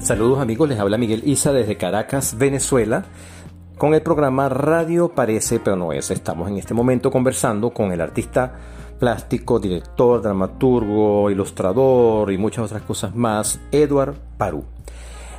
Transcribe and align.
Saludos 0.00 0.40
amigos, 0.40 0.66
les 0.66 0.78
habla 0.78 0.96
Miguel 0.96 1.22
Isa 1.26 1.52
desde 1.52 1.76
Caracas, 1.76 2.38
Venezuela, 2.38 3.04
con 3.76 3.92
el 3.92 4.00
programa 4.00 4.48
Radio 4.48 5.10
Parece 5.10 5.60
pero 5.60 5.76
no 5.76 5.92
es. 5.92 6.10
Estamos 6.10 6.48
en 6.48 6.56
este 6.56 6.72
momento 6.72 7.10
conversando 7.10 7.68
con 7.70 7.92
el 7.92 8.00
artista 8.00 8.50
plástico, 8.98 9.60
director, 9.60 10.22
dramaturgo, 10.22 11.30
ilustrador 11.30 12.32
y 12.32 12.38
muchas 12.38 12.64
otras 12.64 12.82
cosas 12.82 13.14
más, 13.14 13.60
Edward 13.70 14.14
Parú. 14.38 14.64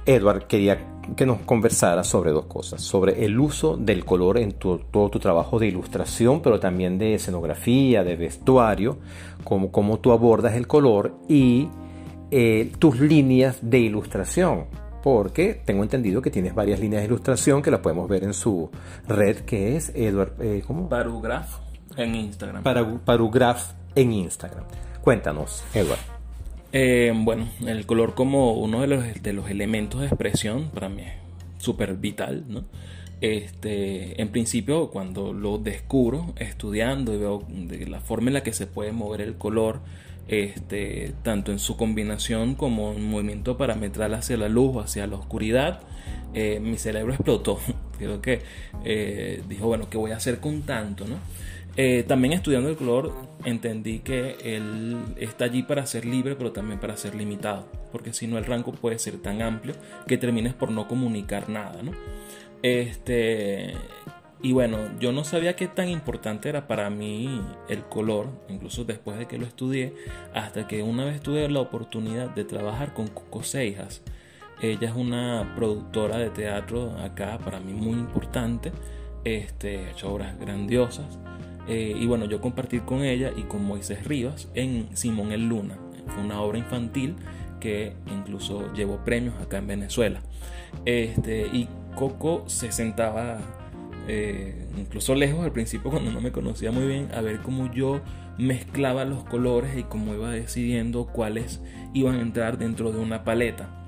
Edward 0.05 0.45
quería 0.45 0.77
que 1.15 1.25
nos 1.25 1.39
conversara 1.39 2.03
sobre 2.03 2.29
dos 2.29 2.45
cosas, 2.45 2.83
sobre 2.83 3.25
el 3.25 3.39
uso 3.39 3.77
del 3.77 4.05
color 4.05 4.37
en 4.37 4.51
todo 4.51 5.09
tu 5.09 5.19
trabajo 5.19 5.57
de 5.57 5.67
ilustración, 5.67 6.39
pero 6.41 6.59
también 6.59 6.99
de 6.99 7.15
escenografía, 7.15 8.03
de 8.03 8.15
vestuario, 8.15 8.99
cómo, 9.43 9.71
cómo 9.71 9.97
tú 9.99 10.11
abordas 10.11 10.53
el 10.53 10.67
color 10.67 11.15
y 11.27 11.67
eh, 12.31 12.71
tus 12.79 12.99
líneas 12.99 13.59
de 13.61 13.79
ilustración, 13.79 14.65
porque 15.03 15.61
tengo 15.65 15.83
entendido 15.83 16.21
que 16.21 16.31
tienes 16.31 16.55
varias 16.55 16.79
líneas 16.79 17.01
de 17.01 17.07
ilustración 17.07 17.61
que 17.61 17.71
las 17.71 17.81
podemos 17.81 18.09
ver 18.09 18.23
en 18.23 18.33
su 18.33 18.69
red 19.07 19.37
que 19.41 19.75
es 19.75 19.91
Edward, 19.95 20.33
eh, 20.39 20.63
¿cómo? 20.65 20.89
Parugraph 20.89 21.59
en 21.97 22.15
Instagram. 22.15 22.63
Parugraph 22.63 23.71
en 23.95 24.13
Instagram. 24.13 24.63
Cuéntanos, 25.01 25.63
Edward. 25.73 25.99
Eh, 26.73 27.11
bueno, 27.13 27.49
el 27.65 27.85
color 27.85 28.15
como 28.15 28.53
uno 28.53 28.81
de 28.81 28.87
los, 28.87 29.21
de 29.21 29.33
los 29.33 29.49
elementos 29.49 29.99
de 29.99 30.07
expresión 30.07 30.69
para 30.69 30.87
mí 30.87 31.01
es 31.01 31.13
súper 31.57 31.95
vital, 31.95 32.45
¿no? 32.47 32.63
Este, 33.19 34.19
en 34.19 34.29
principio, 34.29 34.89
cuando 34.89 35.31
lo 35.31 35.59
descubro 35.59 36.33
estudiando 36.37 37.13
y 37.13 37.17
veo 37.17 37.43
de 37.49 37.85
la 37.87 37.99
forma 37.99 38.29
en 38.29 38.33
la 38.33 38.43
que 38.43 38.51
se 38.51 38.65
puede 38.65 38.93
mover 38.93 39.21
el 39.21 39.35
color, 39.35 39.81
este, 40.27 41.13
tanto 41.23 41.51
en 41.51 41.59
su 41.59 41.77
combinación 41.77 42.55
como 42.55 42.93
en 42.93 43.09
movimiento 43.09 43.57
parametral 43.57 44.13
hacia 44.13 44.37
la 44.37 44.49
luz 44.49 44.75
o 44.75 44.79
hacia 44.81 45.07
la 45.07 45.17
oscuridad, 45.17 45.81
eh, 46.33 46.59
mi 46.59 46.77
cerebro 46.77 47.13
explotó. 47.13 47.59
Creo 47.97 48.21
que 48.21 48.41
eh, 48.83 49.43
dijo, 49.47 49.67
bueno, 49.67 49.89
¿qué 49.89 49.97
voy 49.97 50.11
a 50.11 50.17
hacer 50.17 50.39
con 50.39 50.61
tanto? 50.63 51.05
¿no? 51.07 51.17
Eh, 51.77 52.03
también 52.05 52.33
estudiando 52.33 52.69
el 52.69 52.75
color 52.75 53.13
entendí 53.45 53.99
que 53.99 54.35
él 54.43 54.97
está 55.17 55.45
allí 55.45 55.63
para 55.63 55.85
ser 55.85 56.05
libre, 56.05 56.35
pero 56.35 56.51
también 56.51 56.79
para 56.79 56.97
ser 56.97 57.15
limitado, 57.15 57.69
porque 57.91 58.11
si 58.11 58.27
no 58.27 58.37
el 58.37 58.45
rango 58.45 58.73
puede 58.73 58.99
ser 58.99 59.17
tan 59.17 59.41
amplio 59.41 59.75
que 60.05 60.17
termines 60.17 60.53
por 60.53 60.69
no 60.69 60.87
comunicar 60.87 61.49
nada, 61.49 61.81
¿no? 61.81 61.93
Este, 62.61 63.73
y 64.43 64.53
bueno, 64.53 64.77
yo 64.99 65.11
no 65.11 65.23
sabía 65.23 65.55
qué 65.55 65.67
tan 65.67 65.87
importante 65.87 66.49
era 66.49 66.67
para 66.67 66.89
mí 66.89 67.41
el 67.69 67.83
color, 67.83 68.29
incluso 68.49 68.85
después 68.85 69.19
de 69.19 69.27
que 69.27 69.37
lo 69.37 69.45
estudié, 69.45 69.93
hasta 70.33 70.67
que 70.67 70.81
una 70.81 71.05
vez 71.05 71.21
tuve 71.21 71.47
la 71.47 71.59
oportunidad 71.59 72.29
de 72.31 72.43
trabajar 72.43 72.93
con 72.93 73.07
Coco 73.07 73.43
Seijas. 73.43 74.01
Ella 74.59 74.89
es 74.89 74.95
una 74.95 75.53
productora 75.55 76.17
de 76.17 76.29
teatro 76.29 76.97
acá, 76.99 77.37
para 77.37 77.59
mí 77.59 77.73
muy 77.73 77.99
importante, 77.99 78.71
este, 79.23 79.85
ha 79.85 79.91
hecho 79.91 80.11
obras 80.11 80.39
grandiosas. 80.39 81.19
Eh, 81.67 81.95
y 81.95 82.07
bueno, 82.07 82.25
yo 82.25 82.41
compartí 82.41 82.79
con 82.79 83.03
ella 83.03 83.31
y 83.35 83.43
con 83.43 83.63
Moisés 83.63 84.05
Rivas 84.05 84.47
en 84.55 84.95
Simón 84.97 85.31
el 85.31 85.47
Luna. 85.47 85.77
Fue 86.07 86.23
una 86.23 86.41
obra 86.41 86.57
infantil 86.57 87.15
que 87.59 87.93
incluso 88.11 88.73
llevó 88.73 88.97
premios 89.05 89.39
acá 89.39 89.59
en 89.59 89.67
Venezuela. 89.67 90.21
Este, 90.85 91.45
y 91.45 91.67
Coco 91.95 92.43
se 92.47 92.71
sentaba 92.71 93.39
eh, 94.13 94.53
incluso 94.77 95.15
lejos 95.15 95.45
al 95.45 95.53
principio 95.53 95.89
cuando 95.91 96.11
no 96.11 96.19
me 96.19 96.33
conocía 96.33 96.71
muy 96.71 96.85
bien, 96.85 97.09
a 97.13 97.21
ver 97.21 97.41
cómo 97.41 97.71
yo 97.71 98.01
mezclaba 98.37 99.05
los 99.05 99.23
colores 99.23 99.77
y 99.77 99.83
cómo 99.83 100.13
iba 100.13 100.31
decidiendo 100.31 101.05
cuáles 101.05 101.61
iban 101.93 102.15
a 102.15 102.21
entrar 102.21 102.57
dentro 102.57 102.91
de 102.91 102.99
una 102.99 103.23
paleta. 103.23 103.87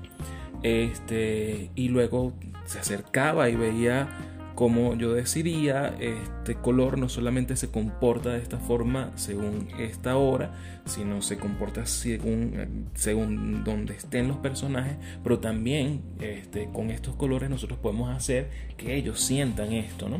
Este, 0.62 1.70
y 1.74 1.88
luego 1.88 2.32
se 2.64 2.78
acercaba 2.78 3.50
y 3.50 3.56
veía 3.56 4.08
como 4.54 4.94
yo 4.94 5.12
decidía, 5.12 5.94
este 5.98 6.54
color 6.54 6.98
no 6.98 7.08
solamente 7.08 7.56
se 7.56 7.70
comporta 7.70 8.30
de 8.30 8.38
esta 8.38 8.58
forma 8.58 9.10
según 9.16 9.68
esta 9.78 10.16
hora, 10.16 10.54
sino 10.84 11.22
se 11.22 11.38
comporta 11.38 11.86
según, 11.86 12.88
según 12.94 13.64
donde 13.64 13.94
estén 13.94 14.28
los 14.28 14.36
personajes, 14.38 14.96
pero 15.22 15.40
también 15.40 16.02
este, 16.20 16.68
con 16.72 16.90
estos 16.90 17.16
colores 17.16 17.50
nosotros 17.50 17.78
podemos 17.80 18.14
hacer 18.14 18.50
que 18.76 18.94
ellos 18.94 19.20
sientan 19.20 19.72
esto, 19.72 20.08
¿no? 20.08 20.18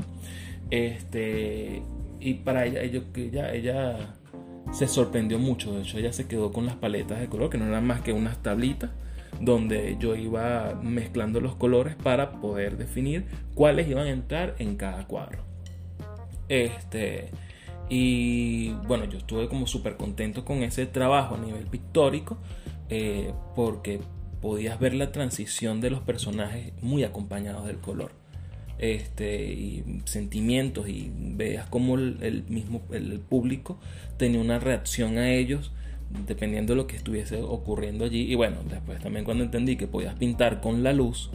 Este, 0.71 1.83
y 2.19 2.35
para 2.35 2.67
ella, 2.67 2.83
ella, 2.83 3.53
ella 3.53 4.15
se 4.73 4.89
sorprendió 4.89 5.39
mucho, 5.39 5.75
de 5.75 5.83
hecho 5.83 5.99
ella 5.99 6.13
se 6.13 6.27
quedó 6.27 6.53
con 6.53 6.67
las 6.67 6.75
paletas 6.75 7.21
de 7.21 7.29
color, 7.29 7.51
que 7.51 7.59
no 7.59 7.67
eran 7.67 7.87
más 7.87 8.01
que 8.01 8.13
unas 8.13 8.43
tablitas 8.43 8.91
donde 9.45 9.97
yo 9.99 10.15
iba 10.17 10.79
mezclando 10.83 11.41
los 11.41 11.55
colores 11.57 11.95
para 11.97 12.41
poder 12.41 12.77
definir 12.77 13.27
cuáles 13.55 13.89
iban 13.89 14.07
a 14.07 14.11
entrar 14.11 14.55
en 14.59 14.77
cada 14.77 15.07
cuadro. 15.07 15.45
Este, 16.49 17.31
y 17.89 18.71
bueno, 18.87 19.05
yo 19.05 19.19
estuve 19.19 19.49
como 19.49 19.67
súper 19.67 19.97
contento 19.97 20.45
con 20.45 20.63
ese 20.63 20.87
trabajo 20.87 21.35
a 21.35 21.39
nivel 21.39 21.65
pictórico 21.65 22.39
eh, 22.89 23.33
porque 23.55 24.01
podías 24.41 24.79
ver 24.79 24.95
la 24.95 25.13
transición 25.13 25.81
de 25.81 25.91
los 25.91 26.01
personajes 26.01 26.73
muy 26.83 27.05
acompañados 27.05 27.67
del 27.67 27.79
color. 27.79 28.13
Este, 28.79 29.45
y 29.53 30.03
sentimientos 30.05 30.89
y 30.89 31.11
veas 31.15 31.69
cómo 31.69 31.95
el, 31.95 32.45
mismo 32.49 32.83
el 32.91 33.21
público 33.21 33.79
tenía 34.17 34.41
una 34.41 34.59
reacción 34.59 35.17
a 35.17 35.31
ellos 35.31 35.73
dependiendo 36.27 36.73
de 36.73 36.77
lo 36.77 36.87
que 36.87 36.97
estuviese 36.97 37.41
ocurriendo 37.43 38.05
allí. 38.05 38.31
Y 38.31 38.35
bueno, 38.35 38.59
después 38.69 39.01
también 39.01 39.25
cuando 39.25 39.45
entendí 39.45 39.77
que 39.77 39.87
podías 39.87 40.15
pintar 40.15 40.61
con 40.61 40.83
la 40.83 40.93
luz, 40.93 41.31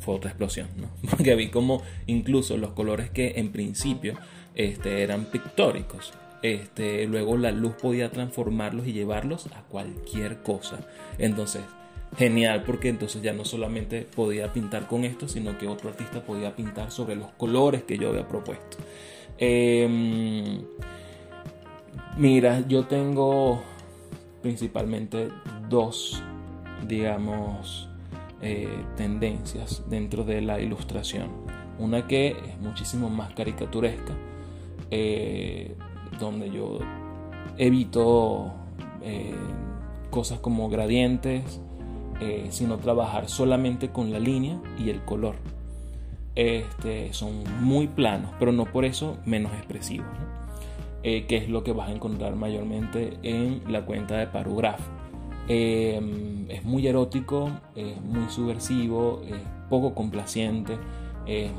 fue 0.00 0.14
otra 0.14 0.30
explosión, 0.30 0.68
¿no? 0.76 0.88
Porque 1.10 1.34
vi 1.34 1.48
como 1.48 1.82
incluso 2.06 2.56
los 2.56 2.72
colores 2.72 3.10
que 3.10 3.34
en 3.36 3.52
principio 3.52 4.14
este, 4.54 5.02
eran 5.02 5.26
pictóricos, 5.26 6.12
este, 6.42 7.06
luego 7.06 7.36
la 7.36 7.52
luz 7.52 7.74
podía 7.74 8.10
transformarlos 8.10 8.86
y 8.86 8.92
llevarlos 8.92 9.46
a 9.48 9.62
cualquier 9.62 10.38
cosa. 10.38 10.80
Entonces, 11.18 11.62
genial, 12.16 12.64
porque 12.64 12.88
entonces 12.88 13.22
ya 13.22 13.32
no 13.32 13.44
solamente 13.44 14.02
podía 14.02 14.52
pintar 14.52 14.86
con 14.86 15.04
esto, 15.04 15.28
sino 15.28 15.58
que 15.58 15.66
otro 15.66 15.90
artista 15.90 16.24
podía 16.24 16.56
pintar 16.56 16.90
sobre 16.90 17.14
los 17.14 17.30
colores 17.32 17.82
que 17.84 17.98
yo 17.98 18.08
había 18.08 18.26
propuesto. 18.26 18.78
Eh, 19.38 20.58
Mira, 22.16 22.60
yo 22.66 22.86
tengo 22.86 23.62
principalmente 24.42 25.28
dos, 25.68 26.22
digamos, 26.86 27.88
eh, 28.42 28.84
tendencias 28.96 29.82
dentro 29.88 30.24
de 30.24 30.40
la 30.40 30.60
ilustración. 30.60 31.28
Una 31.78 32.06
que 32.06 32.28
es 32.30 32.58
muchísimo 32.60 33.08
más 33.08 33.32
caricaturesca, 33.34 34.12
eh, 34.90 35.76
donde 36.18 36.50
yo 36.50 36.78
evito 37.56 38.52
eh, 39.02 39.34
cosas 40.10 40.40
como 40.40 40.68
gradientes, 40.68 41.60
sino 42.50 42.76
trabajar 42.76 43.30
solamente 43.30 43.88
con 43.88 44.12
la 44.12 44.18
línea 44.18 44.60
y 44.78 44.90
el 44.90 45.02
color. 45.06 45.36
Este, 46.34 47.14
son 47.14 47.44
muy 47.62 47.86
planos, 47.86 48.32
pero 48.38 48.52
no 48.52 48.66
por 48.66 48.84
eso 48.84 49.16
menos 49.24 49.54
expresivos. 49.54 50.06
Eh, 51.02 51.24
que 51.26 51.38
es 51.38 51.48
lo 51.48 51.64
que 51.64 51.72
vas 51.72 51.88
a 51.88 51.92
encontrar 51.92 52.36
mayormente 52.36 53.16
en 53.22 53.62
la 53.72 53.86
cuenta 53.86 54.18
de 54.18 54.26
Parugraph. 54.26 54.80
Em, 55.48 56.50
es 56.50 56.62
muy 56.64 56.86
erótico, 56.86 57.50
es 57.74 58.00
muy 58.02 58.28
subversivo, 58.28 59.22
es 59.26 59.40
poco 59.70 59.94
complaciente, 59.94 60.76
es, 61.26 61.50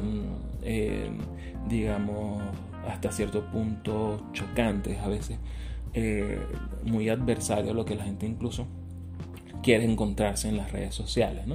em, 0.63 1.18
digamos, 1.68 2.44
hasta 2.88 3.12
cierto 3.12 3.44
punto 3.52 4.22
chocante, 4.31 4.97
a 5.00 5.07
veces 5.07 5.40
eh, 5.94 6.40
muy 6.85 7.09
adversario 7.09 7.72
a 7.72 7.73
lo 7.73 7.84
que 7.84 7.96
la 7.96 8.03
gente 8.05 8.26
incluso 8.26 8.66
quiere 9.61 9.85
encontrarse 9.85 10.49
en 10.49 10.58
las 10.58 10.72
redes 10.72 10.94
sociales. 10.96 11.46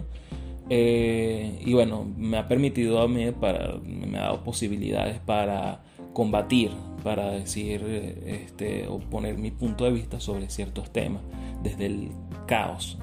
Eh, 0.68 1.62
y 1.64 1.72
bueno, 1.72 2.04
me 2.16 2.36
ha 2.38 2.48
permitido 2.48 3.00
a 3.00 3.08
mí, 3.08 3.30
para, 3.30 3.76
me 3.84 4.18
ha 4.18 4.22
dado 4.22 4.44
posibilidades 4.44 5.20
para 5.20 5.82
combatir, 6.16 6.70
para 7.04 7.30
decir 7.30 7.82
este, 8.24 8.88
o 8.88 9.00
poner 9.00 9.36
mi 9.36 9.50
punto 9.50 9.84
de 9.84 9.92
vista 9.92 10.18
sobre 10.18 10.48
ciertos 10.48 10.90
temas, 10.90 11.20
desde 11.62 11.84
el 11.84 12.10
caos. 12.46 12.96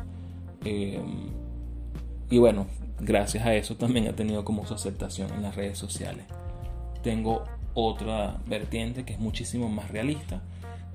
Em, 0.65 1.30
y 2.31 2.39
bueno, 2.39 2.65
gracias 3.00 3.45
a 3.45 3.54
eso 3.54 3.75
también 3.75 4.07
ha 4.07 4.13
tenido 4.13 4.44
como 4.44 4.65
su 4.65 4.74
aceptación 4.74 5.31
en 5.31 5.44
las 5.44 5.56
redes 5.56 5.77
sociales. 5.77 6.25
Tengo 7.04 7.44
otra 7.75 8.38
vertiente 8.48 9.06
que 9.06 9.13
es 9.13 9.19
muchísimo 9.19 9.69
más 9.69 9.92
realista, 9.92 10.42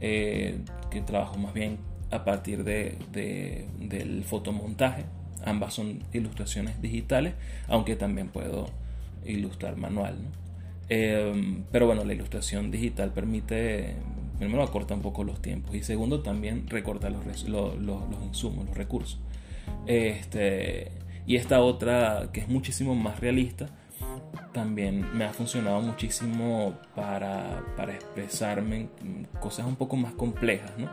eh, 0.01 0.59
que 0.91 1.01
trabajo 1.03 1.39
más 1.39 1.55
bien 1.55 1.79
a 2.11 2.25
partir 2.25 2.65
de, 2.65 2.99
del 3.79 4.25
fotomontaje. 4.25 5.05
Ambas 5.45 5.75
son 5.75 6.03
ilustraciones 6.13 6.83
digitales, 6.83 7.35
aunque 7.69 7.95
también 7.95 8.27
puedo 8.27 8.67
ilustrar 9.25 9.77
manual. 9.77 10.17
Em, 10.89 11.65
pero 11.71 11.87
bueno, 11.87 12.05
la 12.05 12.15
ilustración 12.15 12.71
digital 12.71 13.13
permite, 13.13 13.95
primero 14.39 14.63
acorta 14.63 14.95
un 14.95 15.03
poco 15.03 15.23
los 15.25 15.43
tiempos 15.43 15.75
y 15.75 15.83
segundo 15.83 16.21
también 16.21 16.67
recorta 16.69 17.11
los, 17.11 17.25
los, 17.49 17.75
insumos, 18.25 18.67
los 18.67 18.77
recursos. 18.77 19.21
Este, 19.87 20.91
y 21.27 21.37
esta 21.37 21.61
otra, 21.61 22.31
que 22.33 22.41
es 22.41 22.49
muchísimo 22.49 22.95
más 22.95 23.21
realista, 23.21 23.69
también 24.53 25.07
me 25.17 25.25
ha 25.25 25.33
funcionado 25.33 25.81
muchísimo 25.81 26.79
para, 26.95 27.63
para 27.77 27.95
expresarme 27.95 28.89
cosas 29.41 29.67
un 29.67 29.77
poco 29.77 29.97
más 29.97 30.15
complejas, 30.15 30.73
¿no? 30.79 30.89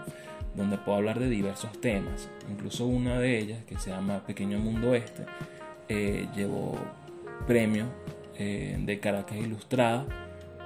donde 0.56 0.78
puedo 0.78 0.98
hablar 0.98 1.20
de 1.20 1.30
diversos 1.30 1.80
temas. 1.82 2.30
Incluso 2.50 2.86
una 2.86 3.20
de 3.20 3.40
ellas, 3.40 3.64
que 3.66 3.78
se 3.78 3.90
llama 3.90 4.26
Pequeño 4.26 4.60
Mundo 4.60 4.96
Este, 4.96 5.26
eh, 5.90 6.28
llevó 6.36 6.76
premio 7.48 7.86
eh, 8.38 8.78
de 8.80 9.00
Caracas 9.00 9.38
Ilustrada, 9.38 10.06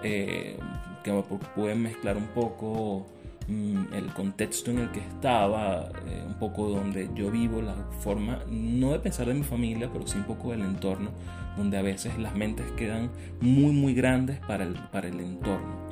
eh, 0.04 0.58
que 1.04 1.12
me 1.12 1.24
pude 1.24 1.76
mezclar 1.76 2.18
un 2.18 2.28
poco 2.28 3.08
mm, 3.48 3.94
el 3.94 4.14
contexto 4.14 4.72
en 4.72 4.80
el 4.80 4.92
que 4.92 5.00
estaba, 5.00 5.90
eh, 6.08 6.24
un 6.26 6.36
poco 6.36 6.70
donde 6.70 7.10
yo 7.16 7.32
vivo, 7.32 7.62
la 7.62 7.76
forma, 8.00 8.40
no 8.50 8.92
de 8.92 9.00
pensar 9.00 9.28
de 9.28 9.34
mi 9.34 9.44
familia, 9.44 9.90
pero 9.92 10.08
sí 10.08 10.18
un 10.18 10.26
poco 10.26 10.52
del 10.52 10.62
entorno, 10.62 11.12
donde 11.58 11.78
a 11.78 11.82
veces 11.82 12.18
las 12.18 12.36
mentes 12.36 12.72
quedan 12.74 13.12
muy, 13.42 13.72
muy 13.72 13.94
grandes 13.94 14.40
para 14.40 14.64
el, 14.64 14.74
para 14.92 15.08
el 15.08 15.20
entorno. 15.20 15.90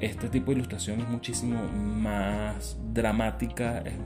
Este 0.00 0.28
tipo 0.28 0.50
de 0.50 0.58
ilustración 0.58 1.00
es 1.00 1.08
muchísimo 1.08 1.58
más 1.72 2.76
dramática, 2.92 3.78
es 3.78 3.96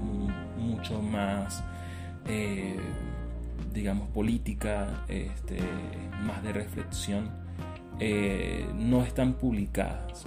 mucho 0.57 1.03
más, 1.03 1.65
eh, 2.29 2.77
digamos, 3.73 4.09
política, 4.09 5.05
este, 5.09 5.59
más 6.25 6.43
de 6.43 6.53
reflexión. 6.53 7.31
Eh, 7.99 8.67
no 8.75 9.03
están 9.05 9.35
publicadas. 9.35 10.25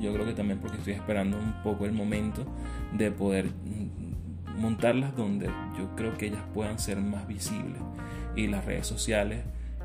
Yo 0.00 0.12
creo 0.14 0.24
que 0.24 0.32
también 0.32 0.58
porque 0.58 0.78
estoy 0.78 0.94
esperando 0.94 1.36
un 1.36 1.62
poco 1.62 1.84
el 1.84 1.92
momento 1.92 2.46
de 2.92 3.10
poder 3.10 3.50
montarlas 4.56 5.14
donde 5.16 5.46
yo 5.78 5.94
creo 5.96 6.16
que 6.16 6.26
ellas 6.26 6.42
puedan 6.54 6.78
ser 6.78 6.98
más 6.98 7.26
visibles. 7.26 7.80
Y 8.36 8.46
las 8.46 8.64
redes 8.64 8.86
sociales 8.86 9.40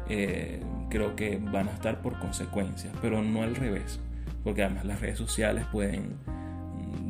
eh, 0.08 0.62
creo 0.90 1.16
que 1.16 1.38
van 1.38 1.68
a 1.68 1.72
estar 1.72 2.02
por 2.02 2.20
consecuencias, 2.20 2.94
pero 3.02 3.22
no 3.22 3.44
al 3.44 3.56
revés 3.56 4.00
porque 4.46 4.64
además 4.64 4.86
las 4.86 5.02
redes 5.02 5.18
sociales 5.18 5.66
pueden, 5.72 6.18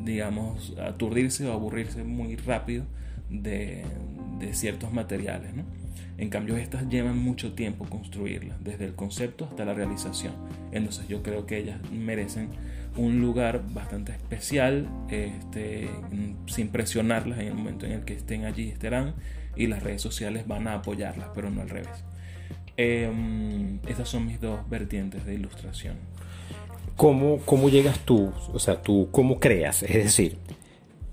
digamos, 0.05 0.73
aturdirse 0.81 1.45
o 1.45 1.51
aburrirse 1.51 2.05
muy 2.05 2.37
rápido 2.37 2.85
de, 3.29 3.83
ciertos 4.53 4.93
materiales. 4.93 5.53
¿no? 5.53 5.63
En 6.17 6.29
cambio, 6.29 6.55
estas 6.57 6.87
llevan 6.87 7.17
mucho 7.17 7.53
tiempo 7.53 7.85
construirlas, 7.85 8.63
desde 8.63 8.85
el 8.85 8.95
concepto 8.95 9.45
hasta 9.45 9.65
la 9.65 9.73
realización. 9.73 10.33
Entonces 10.71 11.07
yo 11.07 11.23
creo 11.23 11.45
que 11.45 11.57
ellas 11.57 11.79
merecen 11.91 12.49
un 12.95 13.19
lugar 13.19 13.63
bastante 13.73 14.13
especial, 14.13 14.87
este, 15.09 15.89
sin 16.47 16.69
presionarlas 16.69 17.39
en 17.39 17.47
el 17.47 17.53
momento 17.53 17.85
en 17.85 17.91
el 17.91 18.05
que 18.05 18.13
estén 18.13 18.45
allí, 18.45 18.69
estarán, 18.69 19.15
y 19.57 19.67
las 19.67 19.83
redes 19.83 20.01
sociales 20.01 20.47
van 20.47 20.67
a 20.67 20.75
apoyarlas, 20.75 21.29
pero 21.35 21.49
no 21.49 21.61
al 21.61 21.69
revés. 21.69 22.03
Eh, 22.77 23.09
estas 23.87 24.07
son 24.07 24.25
mis 24.25 24.39
dos 24.39 24.69
vertientes 24.69 25.25
de 25.25 25.33
ilustración. 25.33 25.95
¿cómo, 26.95 27.39
¿cómo 27.45 27.69
llegas 27.69 27.99
tú? 27.99 28.31
O 28.53 28.59
sea, 28.59 28.81
tú, 28.81 29.09
¿cómo 29.11 29.39
creas? 29.39 29.83
Es 29.83 29.93
decir, 29.93 30.37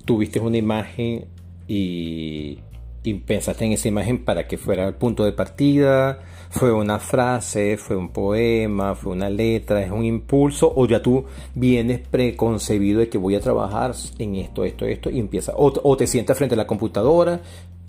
tuviste 0.04 0.40
una 0.40 0.56
imagen 0.56 1.26
y, 1.68 2.58
y 3.04 3.14
pensaste 3.14 3.64
en 3.64 3.72
esa 3.72 3.88
imagen 3.88 4.24
para 4.24 4.46
que 4.46 4.56
fuera 4.56 4.86
el 4.86 4.94
punto 4.94 5.24
de 5.24 5.32
partida, 5.32 6.20
fue 6.50 6.72
una 6.72 6.98
frase, 6.98 7.76
fue 7.76 7.96
un 7.96 8.10
poema, 8.10 8.94
fue 8.94 9.12
una 9.12 9.28
letra, 9.28 9.82
es 9.82 9.90
un 9.90 10.04
impulso, 10.04 10.72
o 10.74 10.86
ya 10.86 11.02
tú 11.02 11.24
vienes 11.54 12.00
preconcebido 12.06 13.00
de 13.00 13.08
que 13.08 13.18
voy 13.18 13.34
a 13.34 13.40
trabajar 13.40 13.94
en 14.18 14.36
esto, 14.36 14.64
esto, 14.64 14.86
esto, 14.86 15.10
y 15.10 15.18
empieza, 15.18 15.52
o, 15.56 15.96
te 15.96 16.06
sientas 16.06 16.36
frente 16.36 16.54
a 16.54 16.58
la 16.58 16.66
computadora, 16.66 17.40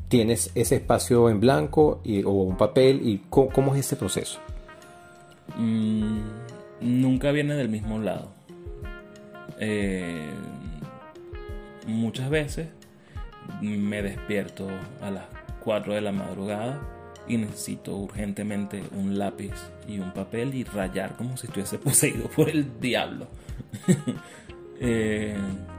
tienes 0.08 0.52
ese 0.56 0.76
espacio 0.76 1.30
en 1.30 1.40
blanco 1.40 2.02
o 2.26 2.32
un 2.32 2.58
papel, 2.58 3.02
y 3.08 3.22
¿cómo, 3.30 3.76
es 3.76 3.86
ese 3.86 3.96
proceso? 3.96 4.40
Mm, 5.58 6.22
nunca 6.82 7.32
viene 7.32 7.54
del 7.54 7.70
mismo 7.70 8.00
lado. 8.00 8.30
Eh, 9.60 10.30
muchas 11.86 12.30
veces 12.30 12.68
me 13.62 14.02
despierto 14.02 14.68
a 15.02 15.12
las 15.12 15.26
4 15.64 15.94
de 15.94 16.02
la 16.02 16.12
madrugada 16.12 16.82
y 17.28 17.38
necesito 17.38 17.96
urgentemente 17.96 18.84
un 18.92 19.18
lápiz 19.18 19.54
y 19.88 20.00
un 20.00 20.14
papel 20.14 20.54
y 20.54 20.64
rayar 20.64 21.16
como 21.16 21.38
si 21.38 21.48
estuviese 21.48 21.78
poseído 21.80 22.28
por 22.30 22.50
el 22.50 22.80
diablo. 22.80 23.28
Eh, 24.86 25.38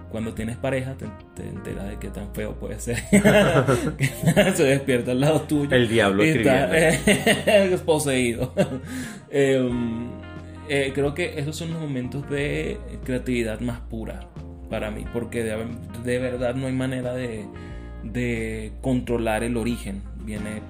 cuando 0.08 0.32
tienes 0.32 0.56
pareja 0.56 0.94
te, 0.96 1.42
enteras 1.42 1.90
de 1.90 1.98
qué 1.98 2.08
tan 2.08 2.32
feo 2.32 2.54
puede 2.54 2.78
ser. 2.80 2.96
Se 4.54 4.62
despierta 4.62 5.10
al 5.10 5.20
lado 5.20 5.42
tuyo. 5.42 5.68
El 5.74 5.88
diablo 5.88 6.22
está, 6.22 6.74
es 6.74 7.80
poseído. 7.82 8.54
Em, 9.30 10.08
eh, 10.68 10.92
creo 10.94 11.12
que 11.12 11.38
esos 11.38 11.56
son 11.56 11.72
los 11.72 11.80
momentos 11.80 12.30
de 12.30 12.78
creatividad 13.04 13.60
más 13.60 13.80
pura 13.80 14.28
para 14.64 14.90
mí, 14.90 15.04
porque 15.12 15.42
de, 15.42 16.18
verdad 16.18 16.54
no 16.54 16.66
hay 16.66 16.72
manera 16.72 17.14
de, 17.14 17.46
de, 18.02 18.72
controlar 18.80 19.42
el 19.42 19.56
origen. 19.56 20.02
Viene, 20.24 20.62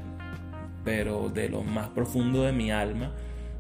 pero 0.85 1.29
de 1.29 1.49
lo 1.49 1.63
más 1.63 1.89
profundo 1.89 2.43
de 2.43 2.53
mi 2.53 2.71
alma, 2.71 3.13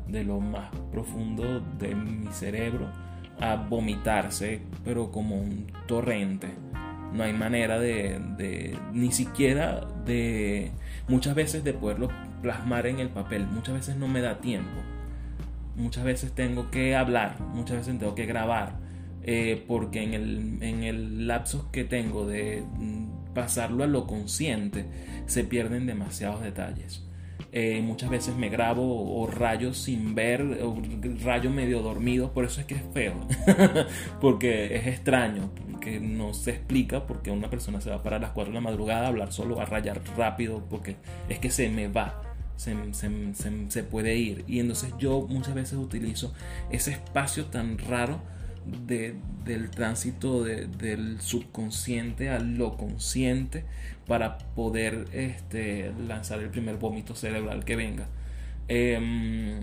de 0.08 0.24
lo 0.24 0.40
más 0.40 0.70
profundo 0.92 1.60
de 1.78 1.94
mi 1.94 2.26
cerebro, 2.32 2.88
a 3.40 3.56
vomitarse, 3.56 4.60
pero 4.84 5.10
como 5.10 5.36
un 5.36 5.66
torrente. 5.86 6.48
No 7.12 7.22
hay 7.22 7.32
manera 7.32 7.78
de, 7.78 8.20
de 8.36 8.76
ni 8.92 9.12
siquiera 9.12 9.86
de, 10.04 10.72
muchas 11.06 11.36
veces 11.36 11.62
de 11.62 11.72
poderlo 11.72 12.08
plasmar 12.42 12.86
en 12.86 12.98
el 12.98 13.08
papel. 13.08 13.46
Muchas 13.46 13.74
veces 13.74 13.96
no 13.96 14.08
me 14.08 14.20
da 14.20 14.40
tiempo 14.40 14.80
muchas 15.76 16.04
veces 16.04 16.32
tengo 16.32 16.70
que 16.70 16.94
hablar, 16.94 17.40
muchas 17.40 17.78
veces 17.78 17.98
tengo 17.98 18.14
que 18.14 18.26
grabar, 18.26 18.74
eh, 19.24 19.62
porque 19.66 20.02
en 20.02 20.14
el, 20.14 20.58
en 20.62 20.82
el 20.84 21.26
lapso 21.26 21.70
que 21.72 21.84
tengo 21.84 22.26
de 22.26 22.62
mm, 22.62 23.34
pasarlo 23.34 23.84
a 23.84 23.86
lo 23.86 24.06
consciente 24.06 24.86
se 25.26 25.44
pierden 25.44 25.86
demasiados 25.86 26.42
detalles. 26.42 27.02
Eh, 27.52 27.82
muchas 27.82 28.10
veces 28.10 28.36
me 28.36 28.48
grabo 28.48 29.20
o, 29.20 29.26
rayo 29.26 29.74
sin 29.74 30.14
ver, 30.14 30.42
o 30.62 30.76
rayo 31.22 31.50
medio 31.50 31.82
dormido, 31.82 32.32
por 32.32 32.44
eso 32.44 32.60
es 32.60 32.66
que 32.66 32.74
es 32.74 32.82
feo, 32.92 33.14
porque 34.20 34.76
es 34.76 34.86
extraño, 34.88 35.50
que 35.80 36.00
no 36.00 36.34
se 36.34 36.50
explica 36.50 37.06
porque 37.06 37.30
una 37.30 37.50
persona 37.50 37.80
se 37.80 37.90
va 37.90 37.96
a 37.96 38.02
parar 38.02 38.18
a 38.18 38.26
las 38.26 38.30
4 38.32 38.52
de 38.52 38.54
la 38.54 38.60
madrugada 38.60 39.04
a 39.04 39.08
hablar 39.08 39.32
solo, 39.32 39.60
a 39.60 39.66
rayar 39.66 40.00
rápido, 40.16 40.64
porque 40.68 40.96
es 41.28 41.38
que 41.38 41.50
se 41.50 41.68
me 41.68 41.88
va 41.88 42.22
se, 42.56 43.82
puede 43.82 44.16
ir. 44.16 44.44
Y 44.46 44.60
entonces 44.60 44.92
yo 44.98 45.26
muchas 45.28 45.54
veces 45.54 45.78
utilizo 45.78 46.32
ese 46.70 46.92
espacio 46.92 47.46
tan 47.46 47.78
raro 47.78 48.20
de, 48.86 49.14
del 49.44 49.70
tránsito 49.70 50.44
del 50.44 51.20
subconsciente 51.20 52.30
a 52.30 52.38
lo 52.38 52.76
consciente 52.76 53.64
para 54.06 54.38
poder 54.38 55.06
este, 55.12 55.92
lanzar 56.06 56.40
el 56.40 56.50
primer 56.50 56.76
vómito 56.76 57.14
cerebral 57.14 57.64
que 57.64 57.76
venga. 57.76 58.08
Em, 58.68 59.60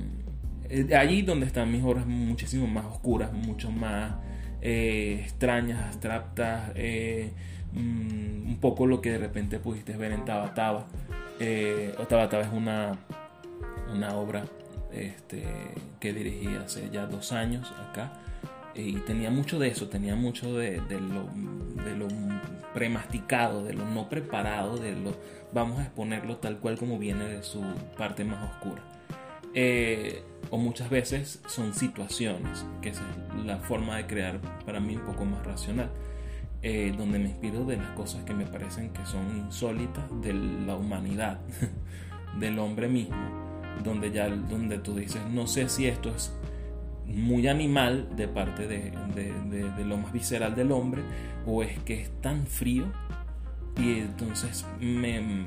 eh, 0.70 0.96
allí 0.96 1.22
donde 1.22 1.46
están 1.46 1.72
mis 1.72 1.84
horas 1.84 2.06
muchísimo 2.06 2.68
más 2.68 2.86
oscuras, 2.86 3.34
mucho 3.34 3.72
más 3.72 4.14
eh, 4.62 5.20
extrañas, 5.24 5.84
abstractas, 5.88 6.72
eh, 6.76 7.32
mm, 7.74 8.48
un 8.48 8.58
poco 8.60 8.86
lo 8.86 9.02
que 9.02 9.12
de 9.12 9.18
repente 9.18 9.60
pudiste 9.60 9.98
ver 9.98 10.12
en 10.12 10.24
Taba 10.26 10.54
Taba 10.54 10.88
eh, 11.40 11.96
Otabataba 11.98 12.44
es 12.44 12.54
una, 12.54 13.00
una 13.92 14.16
obra 14.16 14.46
este, 14.94 15.44
que 16.00 16.14
dirigí 16.14 16.48
hace 16.56 16.90
ya 16.92 17.08
dos 17.08 17.32
años 17.32 17.74
acá 17.90 18.14
y 18.76 18.94
tenía 19.02 19.30
mucho 19.30 19.60
de 19.60 19.70
eso, 19.70 19.88
tenía 19.88 20.16
mucho 20.16 20.56
de, 20.56 20.82
lo, 20.90 21.30
de 21.84 21.96
lo 21.96 22.08
premasticado, 22.74 23.64
de 23.64 23.74
lo 23.74 23.86
no 23.86 24.10
preparado, 24.10 24.78
de 24.78 24.96
lo 24.96 25.16
vamos 25.54 25.80
a 25.80 25.84
exponerlo 25.84 26.38
tal 26.38 26.60
cual 26.60 26.78
como 26.78 26.98
viene 26.98 27.26
de 27.26 27.44
su 27.44 27.62
parte 27.98 28.24
más 28.24 28.50
oscura. 28.52 28.84
Eh, 29.54 30.24
o 30.50 30.58
muchas 30.58 30.90
veces 30.90 31.42
son 31.48 31.74
situaciones, 31.74 32.66
que 32.82 32.90
es 32.90 33.00
la 33.46 33.58
forma 33.58 33.98
de 33.98 34.08
crear 34.08 34.40
para 34.66 34.80
mí 34.80 34.96
un 34.96 35.06
poco 35.06 35.26
más 35.26 35.46
racional. 35.46 35.90
Eh, 36.64 36.94
donde 36.96 37.18
me 37.18 37.30
inspiro 37.30 37.66
de 37.66 37.76
las 37.76 37.90
cosas 37.94 38.24
que 38.24 38.36
me 38.36 38.46
parecen 38.46 38.92
que 38.92 39.04
son 39.08 39.36
insólitas 39.36 40.04
de 40.22 40.34
la 40.34 40.76
humanidad, 40.76 41.40
del 42.40 42.60
hombre 42.60 42.88
mismo, 42.88 43.18
donde 43.84 44.12
ya 44.12 44.30
donde 44.30 44.78
tú 44.78 44.96
dices, 44.96 45.22
no 45.32 45.48
sé 45.48 45.68
si 45.70 45.88
esto 45.88 46.10
es 46.10 46.32
muy 47.06 47.48
animal 47.48 48.10
de 48.16 48.28
parte 48.28 48.68
de, 48.68 48.92
de, 49.14 49.86
lo 49.86 49.98
más 49.98 50.12
visceral 50.12 50.56
del 50.56 50.72
hombre 50.72 51.02
o 51.46 51.64
es 51.64 51.78
que 51.80 52.02
es 52.02 52.22
tan 52.22 52.46
frío 52.46 52.86
y 53.78 54.00
entonces 54.00 54.66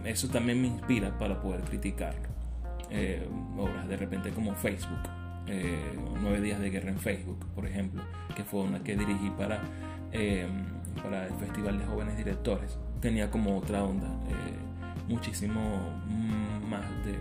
eso 0.04 0.28
también 0.28 0.60
me 0.60 0.68
inspira 0.68 1.18
para 1.18 1.40
poder 1.40 1.62
criticarlo. 1.62 2.28
Eh, 2.90 3.26
obras 3.58 3.88
de 3.88 3.96
repente 3.96 4.30
como 4.30 4.54
Facebook, 4.54 4.98
eh, 5.46 5.78
Nueve 6.20 6.40
días 6.40 6.60
de 6.60 6.70
guerra 6.70 6.90
en 6.90 6.98
Facebook, 6.98 7.44
por 7.54 7.66
ejemplo, 7.66 8.02
que 8.34 8.44
fue 8.44 8.62
una 8.62 8.82
que 8.82 8.96
dirigí 8.96 9.30
para 9.36 9.62
para 11.02 11.26
el 11.26 11.34
Festival 11.34 11.78
de 11.78 11.84
Jóvenes 11.86 12.16
Directores. 12.16 12.78
Tenía 13.00 13.30
como 13.30 13.58
otra 13.58 13.82
onda. 13.82 14.06
Eh, 14.28 14.64
muchísimo 15.08 15.60
más 16.68 16.82
de, 17.04 17.14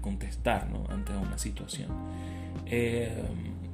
contestar 0.00 0.66
ante 0.88 1.12
una 1.12 1.36
situación. 1.36 1.90
Eh, 2.64 3.22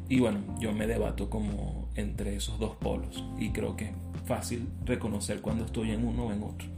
y 0.09 0.21
bueno, 0.21 0.41
yo 0.61 0.73
me 0.73 0.87
debato 0.87 1.29
como 1.29 1.89
entre 1.95 2.37
esos 2.37 2.59
dos 2.59 2.77
polos 2.77 3.25
y 3.39 3.51
creo 3.51 3.77
que 3.77 3.87
es 3.87 3.93
fácil 4.27 4.69
reconocer 4.85 5.41
cuando 5.41 5.65
estoy 5.65 5.91
en 5.91 6.07
uno 6.07 6.27
o 6.27 6.33
en 6.33 6.43
otro. 6.43 6.69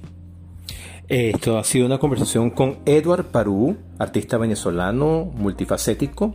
Esto 1.08 1.56
ha 1.56 1.64
sido 1.64 1.86
una 1.86 1.98
conversación 1.98 2.50
con 2.50 2.78
Edward 2.84 3.26
Parú, 3.26 3.76
artista 3.98 4.36
venezolano 4.36 5.24
multifacético, 5.24 6.34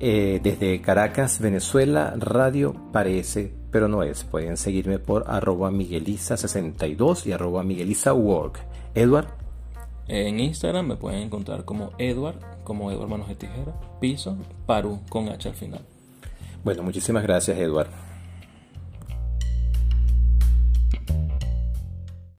eh, 0.00 0.40
desde 0.42 0.82
Caracas, 0.82 1.40
Venezuela, 1.40 2.12
Radio 2.18 2.74
Parece, 2.92 3.54
pero 3.70 3.88
no 3.88 4.02
es. 4.02 4.24
Pueden 4.24 4.58
seguirme 4.58 4.98
por 4.98 5.24
arroba 5.28 5.70
migueliza62 5.70 7.26
y 7.26 7.32
arroba 7.32 7.62
miguelizawork. 7.62 8.60
Edward. 8.94 9.28
En 10.08 10.40
Instagram 10.40 10.88
me 10.88 10.96
pueden 10.96 11.20
encontrar 11.20 11.64
como 11.64 11.92
Edward, 11.98 12.38
como 12.64 12.90
Edward 12.90 13.08
Manos 13.08 13.28
de 13.28 13.36
Tijera, 13.36 13.74
piso, 14.00 14.36
Parú 14.66 15.00
con 15.08 15.28
H 15.28 15.48
al 15.48 15.54
final. 15.54 15.86
Bueno, 16.64 16.82
muchísimas 16.82 17.22
gracias 17.24 17.58
Edward. 17.58 17.88